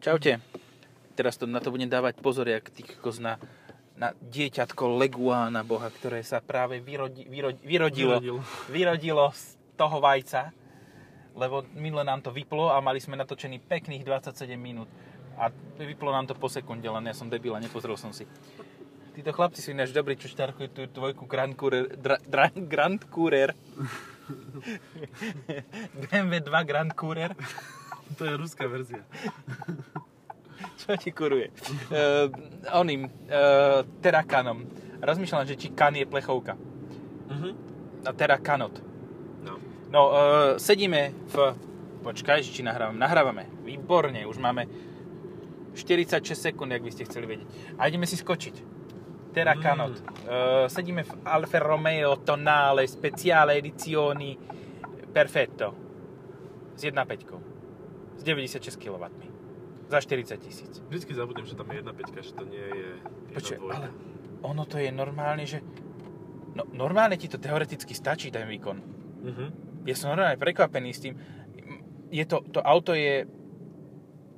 [0.00, 0.40] Čaute.
[1.12, 2.80] Teraz to, na to budem dávať pozor, jak ty
[3.20, 3.36] na,
[4.00, 8.40] na dieťatko leguána boha, ktoré sa práve vyrodi, vyrodi, vyrodilo, Vyrodil.
[8.72, 10.56] vyrodilo z toho vajca,
[11.36, 14.88] lebo minule nám to vyplo a mali sme natočený pekných 27 minút.
[15.36, 18.24] A vyplo nám to po sekunde, len ja som debil a nepozrel som si.
[19.12, 23.52] Títo chlapci sú ináč dobrí, čo štarkujú tú dvojku Grand Courier, dra, dra, Grand Courier.
[26.08, 27.36] BMW 2 Grand Courier.
[28.18, 29.06] To je ruská verzia.
[30.86, 31.52] Čo ti kuruje?
[31.92, 32.32] Uh,
[32.72, 34.64] oným, uh, Terrakanom.
[35.00, 36.56] Rozmýšľam, že či kan je plechovka.
[37.30, 37.50] Mhm.
[38.08, 38.74] A Terrakanot.
[39.44, 39.54] No.
[39.92, 41.34] No, uh, sedíme v...
[42.00, 42.96] Počkaj, či nahrávame.
[42.96, 43.44] Nahrávame.
[43.60, 44.64] Výborne, už máme
[45.76, 47.76] 46 sekúnd, ak by ste chceli vedieť.
[47.76, 48.80] A ideme si skočiť.
[49.36, 50.00] Terrakanot.
[50.00, 50.06] Mm.
[50.24, 54.32] Uh, sedíme v Alfa Romeo Tonale Speciale Edizioni
[55.12, 55.74] Perfetto.
[56.74, 58.16] S 1.5.
[58.16, 59.29] S 96 kW.
[59.90, 60.78] Za 40 tisíc.
[60.86, 63.74] Vždycky zabudnem, že tam je jedna peťka, že to nie je jedna Počuj, dvojka.
[63.74, 63.86] ale
[64.40, 65.58] ono to je normálne, že...
[66.54, 68.78] No, normálne ti to teoreticky stačí, ten výkon.
[69.26, 69.44] Mhm.
[69.90, 71.18] Ja som normálne prekvapený s tým.
[72.14, 73.26] Je to, to auto je...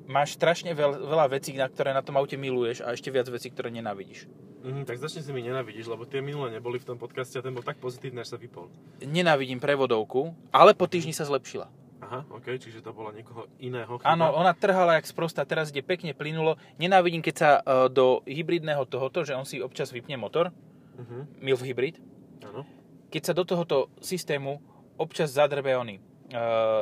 [0.08, 3.52] Máš strašne veľ, veľa vecí, na ktoré na tom aute miluješ a ešte viac vecí,
[3.52, 4.26] ktoré nenávidíš.
[4.62, 7.50] Mhm, tak začne si mi nenávidíš, lebo tie minulé neboli v tom podcaste a ten
[7.52, 8.70] bol tak pozitívny, až sa vypol.
[9.02, 11.66] Nenávidím prevodovku, ale po týždni sa zlepšila.
[12.12, 14.04] Aha, ok, čiže to bola niekoho iného chyba.
[14.06, 16.60] Áno, ona trhala jak sprosta, teraz ide pekne plynulo.
[16.76, 20.52] Nenávidím, keď sa e, do hybridného tohoto, že on si občas vypne motor,
[20.94, 21.96] Mhm, MILF hybrid,
[22.42, 22.68] áno.
[23.08, 24.60] keď sa do tohoto systému
[24.94, 26.02] občas zadrbe oný, e,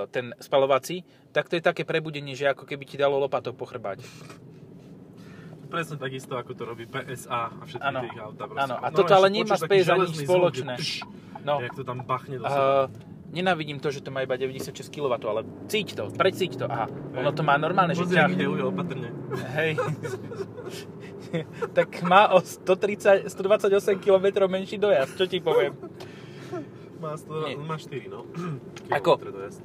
[0.08, 4.02] ten spalovací, tak to je také prebudenie, že ako keby ti dalo lopatou po chrbáte.
[5.64, 8.42] Presne takisto, ako to robí PSA a všetky Áno, tie ich auta.
[8.50, 8.74] áno.
[8.76, 10.74] A No, toto ale nemá s PSA nič zvuk, spoločné.
[10.74, 10.92] že pš,
[11.40, 12.84] No, Jak to tam bachne do seba.
[12.84, 12.92] uh,
[13.30, 16.66] nenávidím to, že to má iba 96 kW, ale cíť to, precíť to.
[16.66, 18.26] Aha, ono to má normálne, že Pozri, ťa...
[18.26, 19.08] ak ide ujo, opatrne.
[19.54, 19.78] Hej.
[21.78, 25.78] tak má o 130, 128 km menší dojazd, čo ti poviem.
[27.00, 27.56] Má, 100, Nie.
[27.56, 28.28] má 4, no.
[28.92, 29.16] Ako?
[29.16, 29.62] Dojazd.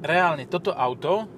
[0.00, 1.28] reálne toto auto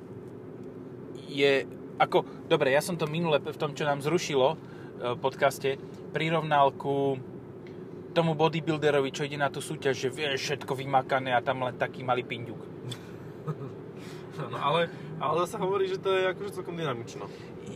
[1.27, 1.67] je
[1.99, 4.57] ako, dobre, ja som to minule v tom, čo nám zrušilo e,
[5.15, 5.79] v podcaste,
[6.11, 7.17] prirovnal ku
[8.13, 12.05] tomu bodybuilderovi, čo ide na tú súťaž, že vie všetko vymakané a tam len taký
[12.05, 12.61] malý pinďuk.
[14.33, 14.89] No, ale,
[15.21, 17.29] ale sa hovorí, že to je akože celkom dynamično.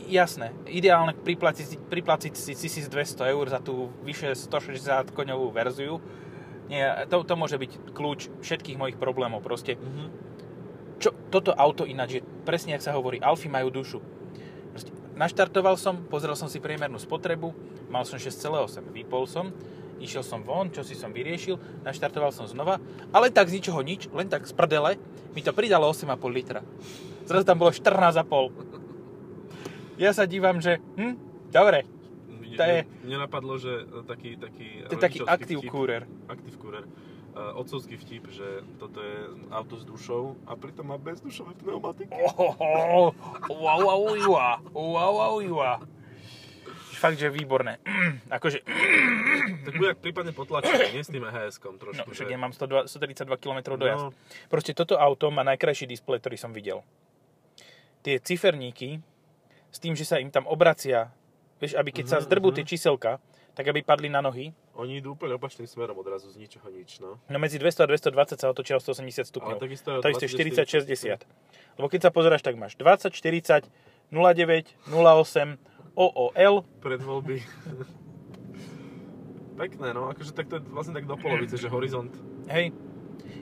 [0.09, 6.01] Jasné, ideálne priplatiť, priplatiť si 1200 eur za tú vyše 160 koňovú verziu.
[6.67, 9.77] Nie, to, to môže byť kľúč všetkých mojich problémov proste.
[9.77, 10.05] Mhm.
[10.97, 14.01] Čo, toto auto ináč je presne, jak sa hovorí, Alfy majú dušu.
[14.73, 17.53] Proste, naštartoval som, pozrel som si priemernú spotrebu,
[17.93, 19.53] mal som 6,8, vypol som,
[20.01, 22.81] išiel som von, čo si som vyriešil, naštartoval som znova,
[23.13, 24.97] ale tak z ničoho nič, len tak z prdele,
[25.33, 26.63] mi to pridalo 8,5 litra.
[27.27, 28.53] Zrazu tam bolo 14,5.
[29.97, 31.17] Ja sa dívam, že hm,
[31.49, 31.85] dobre,
[32.57, 36.09] To je- mne napadlo, že e, taký, taký to je taký aktív kúrer.
[36.29, 36.85] Aktív kúrer.
[37.37, 42.09] Uh, otcovský vtip, že toto je auto s dušou a pritom má bezdušové pneumatiky.
[42.09, 43.13] Wow,
[43.53, 45.85] wow, wow, wow, wow, wow.
[46.97, 47.79] Fakt, že výborné.
[48.37, 48.65] Akože,
[49.67, 52.09] Tak bude prípadne potlačený, nie s tým EHS-kom no, trošku.
[52.15, 52.33] však že...
[52.33, 54.05] ja mám 102, 132 km dojazd.
[54.09, 54.15] No.
[54.47, 56.87] Proste toto auto má najkrajší displej, ktorý som videl.
[58.07, 59.03] Tie ciferníky,
[59.75, 61.11] s tým, že sa im tam obracia,
[61.59, 62.57] vieš, aby keď sa Mhm, zdrbú mhm.
[62.63, 63.19] tie číselka,
[63.57, 64.53] tak aby padli na nohy.
[64.77, 67.17] Oni idú úplne opačným smerom odrazu z ničoho nič, no.
[67.27, 69.57] No medzi 200 a 220 sa otočia o 180 Ale stupňov.
[69.59, 71.81] takisto je To isté 20, 40-60.
[71.81, 73.65] Lebo keď sa pozeráš, tak máš 20, 40,
[74.13, 75.57] 09, 08,
[75.97, 77.37] OOL, Predvoľby.
[79.57, 82.13] Pekné, no, akože tak to je vlastne tak do polovice, že horizont.
[82.47, 82.77] Hej,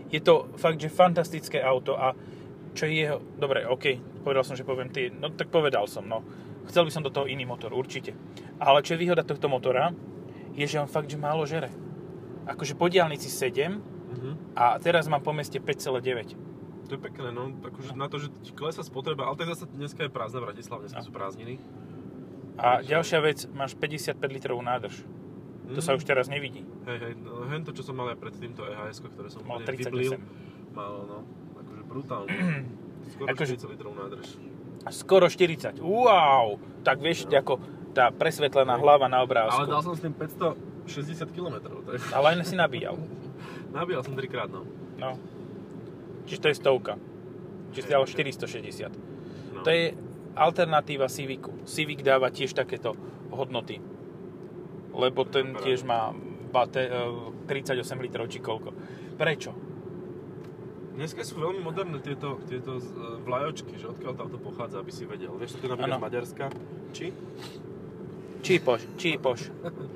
[0.09, 2.15] je to fakt, že fantastické auto a
[2.71, 3.19] čo je jeho...
[3.35, 6.23] Dobre, OK, povedal som, že poviem ty, no tak povedal som, no.
[6.65, 8.15] Chcel by som do toho iný motor, určite.
[8.57, 9.91] Ale čo je výhoda tohto motora,
[10.55, 11.75] je, že on fakt, že málo žere.
[12.47, 14.55] Akože po diálnici 7 Mhm.
[14.55, 16.39] a teraz mám po meste 5,9.
[16.87, 20.07] To je pekné, no, akože na to, že ti klesa spotreba, ale tak zase dneska
[20.07, 21.07] je prázdna v Bratislave, dneska No.
[21.07, 21.59] sú prázdniny.
[22.57, 25.03] A ďalšia vec, máš 55 litrovú nádrž.
[25.67, 25.99] To sa Mhm.
[25.99, 26.63] už teraz nevidí.
[26.85, 29.59] Hej, hej, no, hen to, čo som mal aj pred týmto EHS, ktoré som Mal
[29.59, 29.91] úplne 38.
[29.91, 30.13] vyblil,
[30.71, 31.17] malo, no,
[31.57, 32.29] akože brutálne.
[33.11, 34.27] Skoro Akože- 40 litrov nádrž.
[34.87, 35.77] Skoro 40.
[35.79, 36.61] Wow!
[36.83, 37.33] Tak vieš, No.
[37.35, 37.53] ako
[37.91, 39.57] tá presvetlená hlava na obrázku.
[39.57, 43.01] Ale dal som s tým 560 km, tak Ale len si nabíjal.
[43.71, 44.69] nabíjal som trikrát, no.
[44.95, 45.17] No.
[46.25, 46.95] Čiže to je stovka.
[47.73, 48.93] Čiže si dal 460.
[49.51, 49.63] no.
[49.63, 49.97] To je
[50.35, 51.55] alternatíva Civicu.
[51.65, 52.99] Civic dáva tiež takéto
[53.31, 53.79] hodnoty.
[54.95, 56.15] Lebo ten tiež má
[56.55, 58.71] bate, e, 38 litrov či koľko.
[59.19, 59.51] Prečo?
[60.95, 62.83] Dneska sú veľmi moderné tieto, tieto e,
[63.27, 65.35] vlajočky, že odkiaľ to auto pochádza, aby si vedel.
[65.35, 66.45] Vieš, to je napríklad z Maďarska.
[66.95, 67.07] Či?
[68.45, 69.41] Čípoš, čípoš,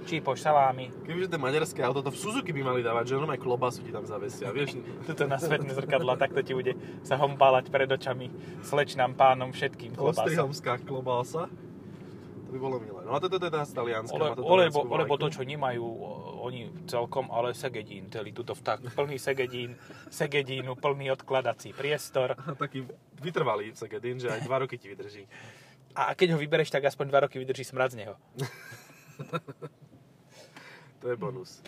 [0.09, 0.89] čípoš, salámy.
[1.05, 4.09] Kebyže to maďarské auto, to v Suzuki by mali dávať, že normálne klobasu ti tam
[4.09, 4.81] zavesia, vieš?
[5.05, 6.73] Tuto na svetné zrkadla, takto ti bude
[7.05, 8.33] sa hompálať pred očami
[8.65, 10.25] slečnám, pánom, všetkým klobása.
[10.25, 11.53] Ostrihomská klobása.
[12.49, 13.05] To by bolo milé.
[13.05, 14.17] No a toto je tá z Talianska.
[14.41, 15.85] Ole, olebo, to, čo nemajú
[16.49, 19.77] oni celkom, ale segedín, celý tuto vták, plný segedín,
[20.09, 22.33] segedínu, plný odkladací priestor.
[22.57, 22.89] Taký
[23.21, 25.29] vytrvalý Segedin, že aj dva roky ti vydrží.
[25.99, 28.15] A keď ho vybereš, tak aspoň dva roky vydrží smrad z neho.
[31.03, 31.63] To je bonus.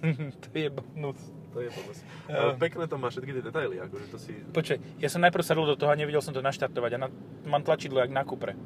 [0.44, 1.20] to je bonus.
[1.52, 1.98] To je bonus.
[2.28, 4.32] Ale pekné to má všetky tie detaily, akože to si...
[4.52, 7.08] Počkaj, ja som najprv sadol do toho a nevedel som to naštartovať a na,
[7.48, 8.56] mám tlačidlo jak na Cupre.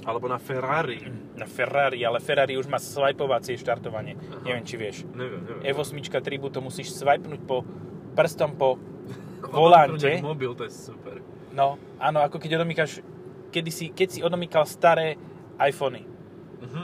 [0.00, 1.04] Alebo na Ferrari.
[1.36, 4.16] Na Ferrari, ale Ferrari už má swipovacie štartovanie.
[4.16, 4.46] Aha.
[4.48, 4.96] Neviem, či vieš.
[5.12, 5.62] Neviem, neviem.
[5.76, 7.62] F8 Tribu to musíš swipenúť po
[8.16, 8.80] prstom po
[9.52, 10.18] volante.
[10.24, 11.20] mobil, to je super.
[11.52, 13.02] No, áno, ako keď odomýkaš,
[13.50, 15.18] kedy si, keď si odomýkal staré
[15.58, 16.06] iPhony,
[16.60, 16.82] Mhm.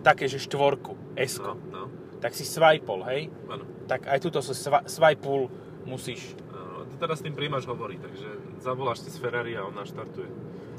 [0.00, 1.82] také, že štvorku, s No, no,
[2.18, 3.28] tak si swipol, hej?
[3.46, 3.64] áno.
[3.84, 5.48] Tak aj tuto sa swi- swipeul
[5.84, 6.36] musíš.
[6.46, 6.82] áno.
[6.82, 8.28] A ty teraz s tým príjimaš hovorí, takže
[8.58, 10.28] zavoláš si z Ferrari a on naštartuje.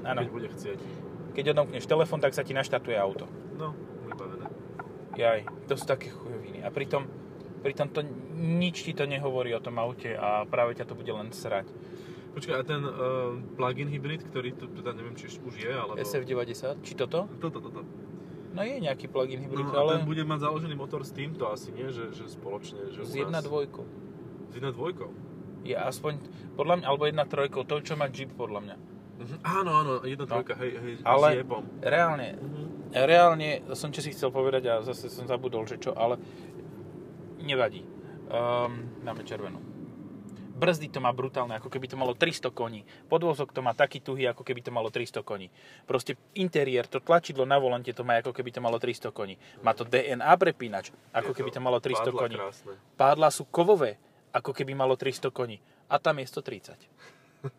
[0.03, 0.21] Áno.
[0.21, 0.79] Keď bude chcieť.
[1.33, 3.25] Keď odomkneš telefón, tak sa ti naštartuje auto.
[3.53, 3.73] No,
[4.05, 4.47] vybavené.
[5.13, 6.61] Jaj, to sú také chujoviny.
[6.61, 7.05] A pritom,
[7.59, 11.29] pritom to nič ti to nehovorí o tom aute a práve ťa to bude len
[11.29, 11.65] srať.
[12.35, 12.91] Počkaj, a ten uh,
[13.55, 15.95] plug-in hybrid, ktorý tu, teda neviem, či už je, alebo...
[15.95, 17.31] SF90, či toto?
[17.39, 17.81] Toto, toto.
[18.51, 21.71] No je nejaký plug-in hybrid, No, ale ten bude mať založený motor s týmto asi,
[21.71, 21.87] nie?
[21.87, 23.43] Že, že spoločne, že s u nás.
[23.47, 24.51] 1.2.
[24.51, 25.67] S 1.2.
[25.67, 26.13] Je aspoň,
[26.55, 28.75] podľa mňa, alebo 1.3, to, čo má Jeep, podľa mňa.
[29.15, 29.35] Mhm.
[29.43, 31.63] Áno, áno, 1.3, hej, hej, Ale- s jebom.
[31.79, 32.63] Reálne, Mhm.
[32.95, 36.19] reálne som čo si chcel povedať a zase som zabudol, že čo, ale
[37.39, 37.83] nevadí.
[38.27, 39.59] Um, dáme červenú.
[40.55, 42.81] Brzdy to má brutálne, ako keby to malo 300 koní.
[43.05, 45.51] Podvozok to má taký tuhý, ako keby to malo 300 koní.
[45.83, 49.35] Proste interiér, to tlačidlo na volante to má, ako keby to malo 300 koní.
[49.59, 52.35] Má to DNA prepínač, ako Je keby to malo 300 pádla koní.
[52.39, 52.71] krásne.
[52.95, 53.99] Pádla sú kovové,
[54.31, 55.59] ako keby malo 300 koní.
[55.85, 56.79] A tam je 130.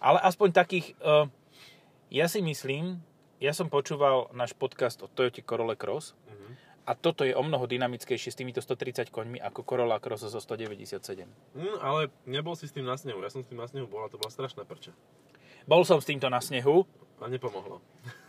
[0.00, 0.96] Ale aspoň takých...
[0.98, 1.28] Uh,
[2.08, 2.98] ja si myslím,
[3.36, 6.69] ja som počúval náš podcast o Toyota Corolla Cross Mhm.
[6.90, 11.22] A toto je o mnoho dynamickejšie s týmito 130 koňmi ako Corolla Cross zo 197.
[11.54, 13.22] Mm, ale nebol si s tým na snehu.
[13.22, 14.90] Ja som s tým na snehu bol a to bola strašná prča.
[15.70, 16.82] Bol som s týmto na snehu,
[17.22, 17.78] A nepomohlo.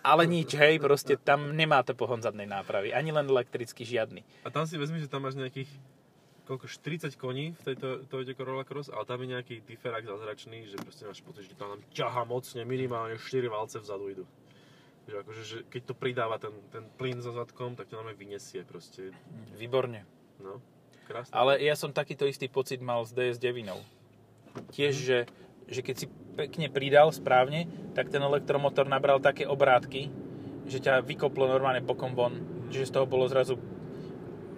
[0.05, 4.21] ale nič, hej, proste tam nemá to pohon zadnej nápravy, ani len elektricky žiadny.
[4.45, 5.71] A tam si vezmi, že tam máš nejakých
[6.43, 10.75] koľko, 40 koní v tejto Toyota Corolla Cross, ale tam je nejaký differák zázračný, že
[10.83, 14.23] proste máš pocit, že tam ťaha mocne, minimálne 4 valce vzadu idú.
[15.11, 18.63] Že akože, že keď to pridáva ten, ten plyn so zadkom, tak to nám vyniesie
[18.63, 19.11] proste.
[19.53, 20.07] Výborne.
[20.39, 20.63] No,
[21.03, 21.35] krásne.
[21.35, 23.67] Ale ja som takýto istý pocit mal s DS9.
[24.71, 25.19] Tiež, že,
[25.67, 30.07] že keď si pekne pridal správne, tak ten elektromotor nabral také obrátky,
[30.63, 32.39] že ťa vykoplo normálne bokom von,
[32.71, 33.59] že z toho bolo zrazu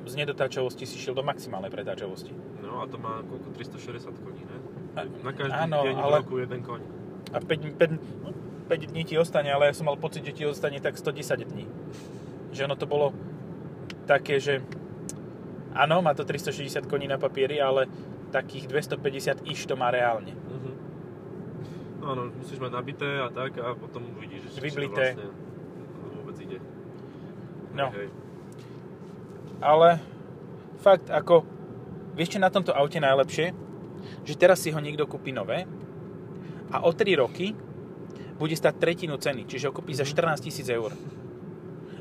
[0.05, 2.29] z nedotáčavosti si šiel do maximálnej pretáčavosti.
[2.59, 3.57] No a to má koľko?
[3.57, 4.57] 360 koní, ne?
[4.93, 6.81] A- Na každý áno, deň v ale- roku jeden koň.
[7.33, 7.97] A 5, 5,
[8.73, 11.69] 5 dní ti ostane, ale ja som mal pocit, že ti ostane tak 110 dní.
[12.49, 13.13] Že ono to bolo
[14.09, 14.65] také, že
[15.77, 17.85] áno, má to 360 koní na papieri, ale
[18.33, 20.33] takých 250 iš to má reálne.
[20.33, 20.71] Mhm.
[22.01, 25.13] No áno, musíš mať nabité a tak a potom uvidíš, že Vyblité.
[25.13, 25.29] vlastne
[26.17, 26.57] vôbec ide.
[27.77, 27.93] No.
[27.93, 28.09] Hej, hej.
[29.61, 30.01] Ale
[30.81, 31.45] fakt ako,
[32.17, 33.53] vieš čo na tomto aute najlepšie?
[34.25, 35.69] Že teraz si ho niekto kúpi nové
[36.73, 37.53] a o 3 roky
[38.33, 40.91] bude stať tretinu ceny, čiže ho kúpi za 14 tisíc eur.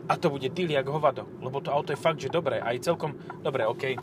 [0.05, 3.15] A to bude deal jak hovado, lebo to auto je fakt, že dobré, aj celkom,
[3.39, 3.95] dobre, OK.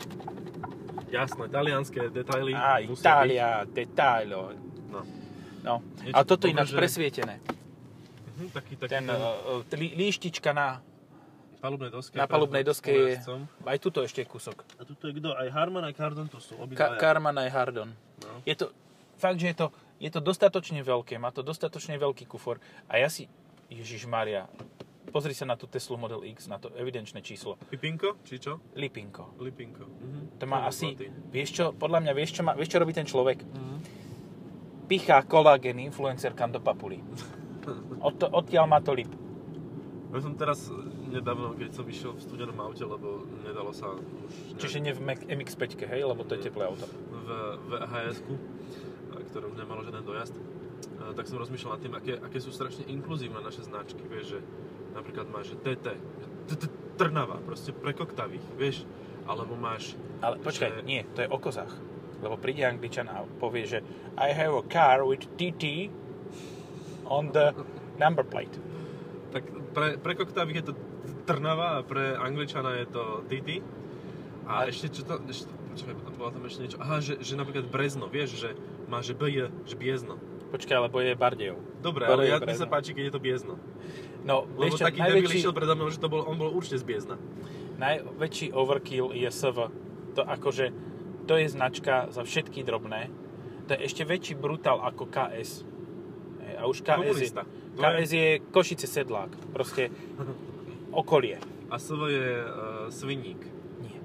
[1.08, 4.54] Jasné, talianské detaily Á, Itália, detailo.
[4.88, 5.00] No.
[5.60, 5.74] No.
[6.10, 7.34] A toto dobre, ináč že- presvietené.
[8.32, 10.78] Mhm, taký, taký Ten ten, uh, lí, líštička na,
[11.60, 12.14] palubnej doske.
[12.14, 13.20] na palubnej pred doske je,
[13.66, 14.56] aj tuto ešte je kúsok.
[14.78, 15.34] A tuto je kto?
[15.34, 16.56] Aj Harman, aj Cardon tu sú.
[16.56, 16.96] Ka- Obidvaja.
[16.96, 17.90] Karman aj Hardon.
[18.22, 18.32] No.
[18.46, 18.70] Je to,
[19.18, 19.66] fakt, že je to,
[20.00, 22.56] je to dostatočne veľké, má to dostatočne veľký kufor
[22.88, 23.28] a ja si,
[23.68, 24.48] Ježiš Maria,
[25.08, 27.60] pozri sa na tú Teslu Model X, na to evidenčné číslo.
[27.68, 28.16] Pipinko?
[28.22, 28.58] Či čo?
[28.72, 29.36] Lipinko.
[29.36, 29.84] Lipinko.
[29.84, 30.20] Mhm.
[30.38, 31.06] To má Veľmi asi, zlatý.
[31.28, 33.44] vieš čo, podľa mňa, vieš čo, má, vieš čo robí ten človek?
[33.44, 33.76] Mhm.
[34.86, 36.98] Pichá kolagén influencerkám do papuli.
[38.00, 39.12] Od to, odtiaľ má to lip.
[40.10, 40.74] Ja som teraz e,
[41.12, 44.58] nedávno, keď som išiel v studenom aute, lebo nedalo sa už...
[44.58, 46.82] Čiže nie v Mac- MX-5, hej, lebo to je teplé auto.
[46.82, 47.28] v,
[47.62, 48.34] v HS-ku,
[49.30, 50.34] ktoré už nemalo žiaden dojazd,
[51.00, 54.40] a tak som rozmýšľal nad tým, aké, aké sú strašne inkluzívne naše značky, vieš, že
[54.92, 55.96] napríklad máš TT,
[57.00, 58.84] Trnava, proste pre koktavých, vieš,
[59.24, 61.72] alebo máš, Ale počkaj, nie, to je o kozách.
[62.20, 63.78] Lebo príde Angličan a povie, že
[64.20, 65.88] I have a car with TT
[67.08, 67.56] on the
[67.96, 68.52] number plate.
[69.32, 70.74] Tak pre, pre koktávých je to
[71.24, 73.64] Trnava a pre Angličana je to TT.
[74.44, 78.12] A ešte čo to, ešte, počkaj, bola tam ešte niečo, aha, že, že napríklad Brezno,
[78.12, 78.50] vieš, že
[78.90, 80.18] má, že BJ, že Biezno.
[80.50, 81.58] Počkaj, lebo je Bardejov.
[81.78, 83.54] Dobre, ale ja, je mne sa páči, keď je to Biezno.
[84.20, 86.84] No, Lebo čo, taký najväčší, išiel predo mnou, že to bol, on bol určite z
[86.84, 87.16] Biezna.
[87.78, 89.58] najväčší overkill je SV.
[90.18, 90.74] To akože,
[91.24, 93.08] to je značka za všetky drobné.
[93.64, 95.62] To je ešte väčší brutál ako KS.
[96.42, 97.42] Hej, A už KS je, Komunista.
[97.46, 99.30] To KS je Košice Sedlák.
[99.54, 99.88] Proste
[101.00, 101.38] okolie.
[101.70, 102.44] A SV je uh,
[102.90, 103.40] Sviník.
[103.80, 103.96] Nie.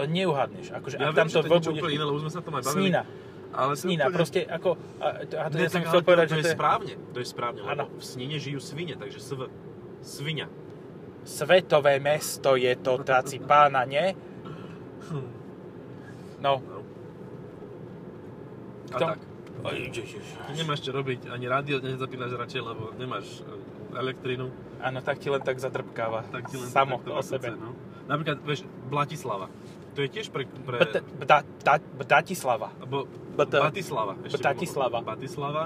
[0.00, 0.72] To neuhadneš.
[0.72, 2.40] Akože, Ja ak tam viem, že to to je niečo úplne iné, lebo sme sa
[2.40, 2.80] o tom aj bavili.
[2.88, 3.02] Snina.
[3.52, 4.04] Ale to Snina.
[4.04, 4.68] úplne- Proste ako...
[4.96, 6.48] A, to, a to Ne, ja som tak chcel ale povedať, to, že to to
[6.48, 6.92] je správne.
[7.12, 7.84] To je správne, lebo Áno.
[7.90, 9.40] v Snine žijú svine, takže SV.
[10.00, 10.46] Svinia.
[11.22, 14.10] svetové mesto je to, táci pána, nie?
[16.40, 16.58] No.
[16.58, 16.80] No.
[18.90, 19.20] A Kto- tak.
[19.62, 20.26] Oj, ježiš.
[20.42, 23.54] Ty nemáš čo robiť, ani rádio nezapínaš radšej, lebo nemáš e,
[23.94, 24.50] elektrínu.
[24.82, 26.26] Áno, tak ti len tak zadrbkáva.
[26.26, 27.54] Tak ti len Samo takto o na sebe.
[27.54, 27.70] No.
[28.10, 29.46] Napríklad, vieš, Blatislava.
[29.92, 30.48] To je tiež pre...
[30.48, 32.72] pre Bta- bta- bta- Btatislava.
[32.78, 34.16] alebo Bata- Batislava.
[34.20, 34.98] Ešte byť.
[35.04, 35.64] Batislava.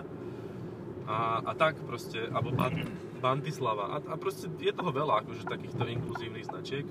[1.06, 2.74] A, a tak proste, alebo Bat,
[3.16, 3.84] Bantislava.
[3.86, 6.82] A, a proste je toho veľa, akože takýchto inkluzívnych značiek.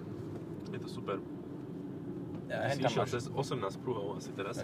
[0.72, 1.20] Je to super.
[2.48, 4.62] Ja, si išiel cez 18 pruhov asi teraz.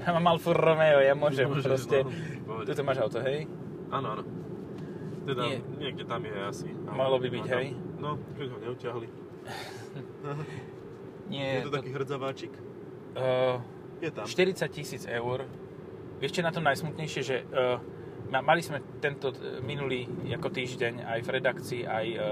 [0.00, 1.96] Ja mám Alfa Romeo, ja môžem Môžeš, proste.
[2.44, 2.60] no.
[2.60, 3.46] Tuto máš auto, hej?
[3.88, 4.22] Áno, áno.
[5.22, 5.60] Teda Nie.
[5.78, 6.68] niekde tam je asi.
[6.84, 7.66] Malo by byť, hej?
[7.96, 9.08] No, keď ho neutiahli.
[11.30, 12.52] Nie, je to taký hrdzaváčik?
[13.14, 13.62] uh,
[14.02, 14.26] Je tam.
[14.26, 15.46] 40 tisíc eur.
[16.18, 17.78] Vieš, čo je na tom najsmutnejšie, že uh,
[18.28, 22.22] ma- mali sme tento uh, minulý ako týždeň aj v redakcii, aj uh,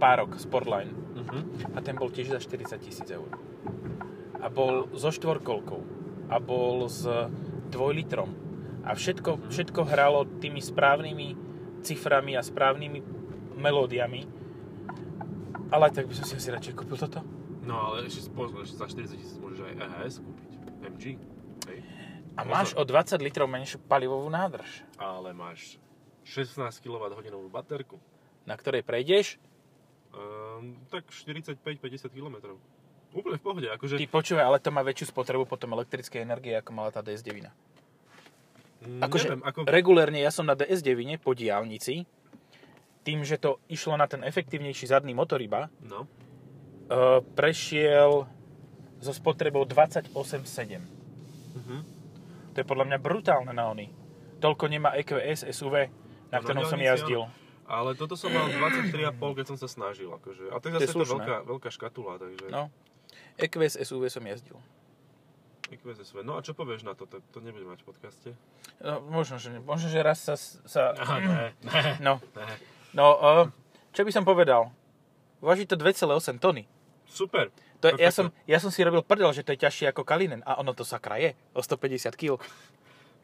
[0.00, 0.92] párok Sportline.
[1.16, 1.42] Uh-huh.
[1.76, 3.28] A ten bol tiež za 40 tisíc eur.
[4.40, 5.80] A bol so štvorkolkou.
[6.32, 7.06] A bol s
[7.70, 8.30] dvojlitrom.
[8.86, 11.28] A všetko, všetko hralo tými správnymi
[11.82, 12.98] ciframi a správnymi
[13.58, 14.22] melódiami.
[15.72, 17.35] Ale tak by som si asi radšej kúpil toto.
[17.66, 20.50] No ale ešte pozor, ešte za 40 tisíc môžeš aj EHS kúpiť.
[20.86, 21.04] MG.
[21.66, 21.78] Hej.
[22.36, 22.52] A Pozor.
[22.52, 25.82] máš o 20 litrov menšiu palivovú nádrž, Ale máš
[26.22, 27.10] 16 kWh
[27.48, 27.98] baterku.
[28.46, 29.42] na ktorej prejdeš.
[30.14, 31.58] Um, tak 45-50
[32.08, 32.54] km.
[33.10, 33.98] Úplne v pohode, akože...
[33.98, 37.50] Ty počúvaj, ale to má väčšiu spotrebu potom elektrickej energie, ako mala tá DS9.
[38.86, 39.58] Mm, Akože ako...
[39.66, 42.04] regulérne ja som na DS9 po diálnici,
[43.02, 46.04] tým, že to išlo na ten efektívnejší zadný motor iba, No.
[47.34, 48.30] Prešiel
[49.02, 50.12] so spotrebou 28,7.
[50.12, 51.80] Uh-huh.
[52.54, 53.92] To je podľa mňa brutálne na ony.
[54.40, 55.88] Toľko nemá EQS SUV,
[56.32, 57.28] na na ktorom som jazdil.
[57.66, 60.08] Ale toto som mal 23,5, keď som sa snažil.
[60.08, 60.54] Akože.
[60.54, 62.46] A To je zase to veľká, veľká škatula, takže...
[62.48, 62.70] No.
[63.36, 64.56] EQS SUV som jazdil.
[65.74, 66.22] EQS SV.
[66.22, 67.10] No a čo povieš na to?
[67.10, 68.30] To, to nebude mať v podcaste.
[68.78, 70.38] No, možno, že, možno, že raz sa...
[70.38, 71.46] sa Aha, ne,
[71.98, 72.56] no, ne.
[72.94, 73.44] no uh,
[73.90, 74.70] čo by som povedal?
[75.42, 76.70] Váži to 2,8 tony.
[77.08, 77.50] Super.
[77.80, 80.40] To je, ja, som, ja som si robil prdel, že to je ťažšie ako Kalinen.
[80.48, 81.36] A ono to sakra je.
[81.52, 82.40] O 150 kg.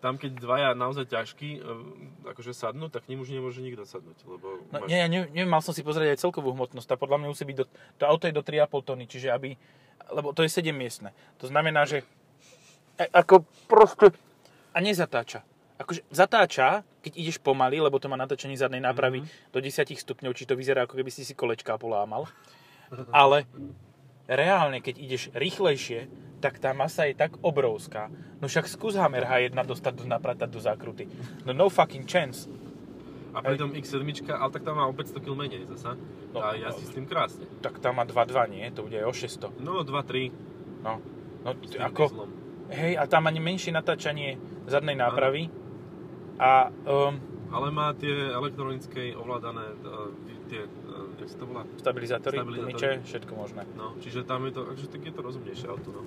[0.02, 1.68] Tam, keď dvaja naozaj ťažkí, e,
[2.34, 4.90] akože sadnú, tak k ním už nemôže nikto sadnúť, lebo No, máš...
[4.90, 6.90] nie, ja neviem, neviem, mal som si pozrieť aj celkovú hmotnosť.
[6.90, 9.54] A podľa mňa musí byť do, to auto je do 3,5 tony, čiže aby,
[10.10, 11.14] lebo to je 7 miestne.
[11.38, 12.02] To znamená, že
[12.98, 14.10] e, ako proste
[14.74, 15.46] a nezatáča.
[15.78, 19.22] Akože zatáča, keď ideš pomaly, lebo to má natáčanie zadnej nápravy
[19.54, 22.26] do 10 stupňov, či to vyzerá ako keby si si kolečka polámal.
[23.11, 23.44] Ale
[24.26, 26.08] reálne, keď ideš rýchlejšie,
[26.42, 28.11] tak tá masa je tak obrovská.
[28.42, 31.06] No však skús Hammer H1 dostať do, napratať do zákruty.
[31.46, 32.50] No no fucking chance.
[33.32, 35.96] A pritom X7, ale tak tam má o 500 kg menej zasa.
[36.37, 37.49] No, No, a jazdí s tým krásne.
[37.64, 38.68] Tak tam má 2.2, nie?
[38.76, 39.56] To bude aj o 600.
[39.64, 40.28] No, 2-3
[40.84, 41.00] No,
[41.40, 42.28] no t- ako, dieslom.
[42.75, 44.37] hej, a tam má menšie natáčanie
[44.68, 45.49] zadnej nápravy.
[46.37, 47.16] A um,
[47.49, 50.12] Ale má tie elektronické ovládané, uh,
[50.52, 50.68] tie,
[51.28, 51.62] sa to volá?
[51.78, 53.62] stabilizátory, tlmiče, všetko možné.
[53.74, 56.02] No, čiže tam je to, akože tak je to rozumnejšie auto, no.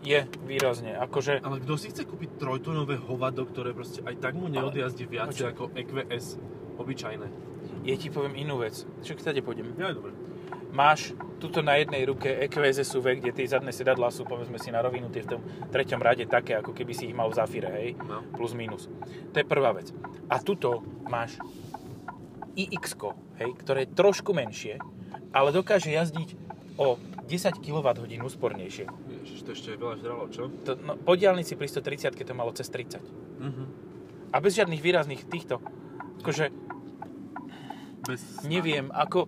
[0.00, 4.48] Je výrazne, akože, Ale kto si chce kúpiť trojtonové hovado, ktoré proste aj tak mu
[4.48, 5.52] neodjazdí viac počkaj.
[5.52, 6.26] ako EQS
[6.80, 7.50] obyčajné?
[7.84, 8.84] ja ti poviem inú vec.
[9.04, 9.72] Však tady pôjdem.
[9.76, 10.12] Ja, dobre.
[10.70, 14.78] Máš tuto na jednej ruke EQS SUV, kde tie zadné sedadlá sú, povedzme si, na
[14.78, 17.98] rovinu, tie v tom treťom rade také, ako keby si ich mal v Zafire, hej?
[17.98, 18.22] No.
[18.38, 18.86] Plus minus.
[19.34, 19.90] To je prvá vec.
[20.30, 21.42] A tuto máš
[22.56, 22.84] iX,
[23.38, 24.78] hej, ktoré je trošku menšie,
[25.30, 26.34] ale dokáže jazdiť
[26.80, 26.96] o
[27.30, 28.86] 10 kWh úspornejšie.
[29.22, 30.50] Ježiš, to ešte veľa žralo, čo?
[30.66, 32.98] To, no, po diálnici pri 130 to malo cez 30.
[33.38, 33.64] Mhm.
[34.30, 35.58] A bez žiadnych výrazných týchto.
[36.22, 36.54] Akože,
[38.06, 38.46] Bez...
[38.46, 39.26] neviem, ako...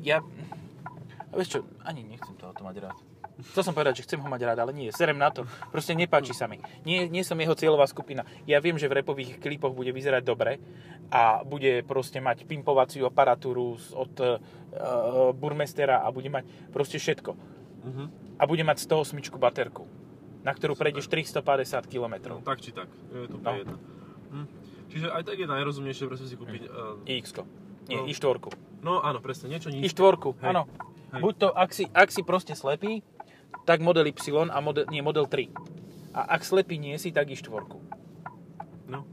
[0.00, 0.24] Ja...
[1.30, 3.09] A vieš čo, ani nechcem to auto mať rád.
[3.40, 5.44] Chcel som povedať, že chcem ho mať rád, ale nie, serem na to.
[5.68, 6.60] Proste nepáči sa mi.
[6.84, 8.22] Nie, nie som jeho cieľová skupina.
[8.44, 10.60] Ja viem, že v repových klipoch bude vyzerať dobre
[11.08, 14.36] a bude proste mať pimpovaciu aparatúru od uh,
[15.32, 17.32] burmestera a bude mať proste všetko.
[17.80, 18.04] Mhm.
[18.36, 19.84] A bude mať 108 baterku,
[20.40, 22.14] na ktorú prejdeš 350 km.
[22.30, 23.52] No, tak či tak, je to No.
[23.52, 23.76] jedno.
[24.30, 24.46] Hm.
[24.88, 26.66] Čiže aj tak je najrozumnejšie proste si kúpiť...
[26.66, 27.36] Uh, x
[27.86, 28.06] Nie, No.
[28.06, 28.38] i4.
[28.80, 29.92] no áno, presne, niečo nízke.
[29.92, 30.48] i4, Hej.
[30.50, 30.62] áno.
[31.10, 31.20] Hej.
[31.20, 33.02] Buď to, ak si, ak si proste slepý,
[33.62, 34.16] tak model Y
[34.48, 35.50] a model, nie, model 3.
[36.10, 37.66] A ak slepý nie si, tak i4.
[38.88, 39.06] No,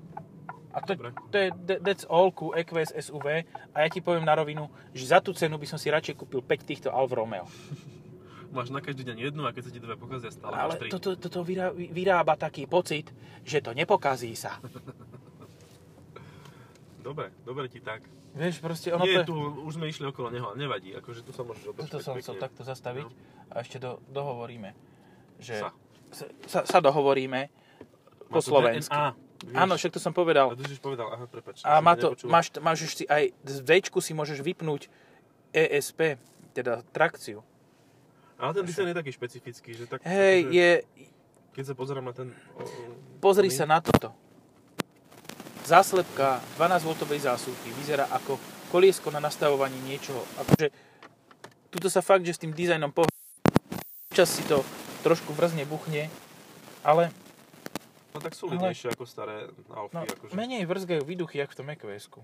[0.73, 1.09] A to, Dobre.
[1.29, 5.09] to je, that- that's all ku EQS SUV a ja ti poviem na rovinu, že
[5.09, 7.45] za tú cenu by som si radšej kúpil 5 týchto Alfa Romeo.
[8.47, 10.89] máš na každý deň jednu a keď sa ti dve pokazia, stále Ale máš tri.
[10.89, 13.09] toto, toto vyrá, vyrába taký pocit,
[13.41, 14.57] že to nepokazí sa.
[17.03, 18.03] Dobre, dobre ti tak.
[18.33, 19.31] Vieš, proste ono Nie, to...
[19.31, 21.87] tu už sme išli okolo neho, nevadí, akože tu sa môžeš otočiť.
[21.87, 23.15] Toto som chcel takto zastaviť No.
[23.49, 24.75] a ešte do, dohovoríme,
[25.39, 25.71] že Sa.
[26.45, 27.47] sa, sa, dohovoríme
[28.27, 28.91] po Má to slovensky.
[28.91, 29.07] DNA,
[29.43, 29.55] vieš.
[29.55, 30.49] Áno, však to som povedal.
[30.49, 31.63] A ty si už povedal, aha, prepač.
[31.63, 34.91] A má to to, máš, máš si aj z V si môžeš vypnúť
[35.49, 36.19] ESP,
[36.51, 37.41] teda trakciu.
[38.37, 40.05] Ale ten dizajn je taký špecifický, že tak...
[40.05, 40.69] Hej, je,
[41.57, 42.29] Keď sa pozerám na ten...
[43.17, 44.13] Pozri oný- sa na toto.
[45.67, 48.39] Záslepka 12V zásuvky vyzerá ako
[48.71, 50.23] koliesko na nastavovanie niečoho.
[50.39, 50.71] Akože,
[51.67, 53.03] tuto sa fakt, že s tým dizajnom poh...
[54.07, 54.63] Čas si to
[55.03, 56.07] trošku vrzne, buchne,
[56.81, 57.11] ale
[58.15, 60.33] No tak solidnejšie ako staré Alfy, no, akože.
[60.33, 62.23] menej vrzgajú výduchy, jak v tom EQS-ku.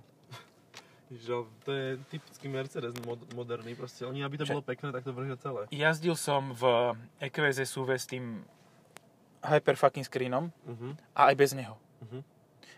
[1.11, 5.03] Že to je typický Mercedes mod, moderný, proste oni, aby to Čo- bolo pekné, tak
[5.03, 5.67] to vrhia celé.
[5.69, 8.41] Jazdil som v EQS SUV s tým
[9.43, 10.95] hyper fucking screenom Uh-huh.
[11.13, 11.75] a aj bez neho.
[12.01, 12.23] Mhm.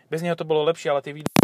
[0.06, 1.34] Bez neho to bolo lepšie, ale tie videa